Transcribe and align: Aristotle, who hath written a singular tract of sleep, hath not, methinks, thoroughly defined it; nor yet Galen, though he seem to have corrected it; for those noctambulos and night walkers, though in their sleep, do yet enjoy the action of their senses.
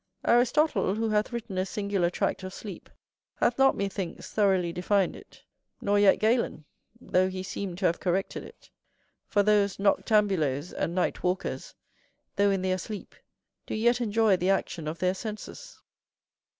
Aristotle, 0.25 0.95
who 0.95 1.09
hath 1.11 1.31
written 1.31 1.59
a 1.59 1.65
singular 1.67 2.09
tract 2.09 2.41
of 2.41 2.55
sleep, 2.55 2.89
hath 3.35 3.59
not, 3.59 3.77
methinks, 3.77 4.31
thoroughly 4.33 4.73
defined 4.73 5.15
it; 5.15 5.43
nor 5.79 5.99
yet 5.99 6.17
Galen, 6.17 6.65
though 6.99 7.29
he 7.29 7.43
seem 7.43 7.75
to 7.75 7.85
have 7.85 7.99
corrected 7.99 8.43
it; 8.43 8.71
for 9.27 9.43
those 9.43 9.77
noctambulos 9.77 10.73
and 10.73 10.95
night 10.95 11.21
walkers, 11.21 11.75
though 12.35 12.49
in 12.49 12.63
their 12.63 12.79
sleep, 12.79 13.13
do 13.67 13.75
yet 13.75 14.01
enjoy 14.01 14.35
the 14.35 14.49
action 14.49 14.87
of 14.87 14.97
their 14.97 15.13
senses. 15.13 15.79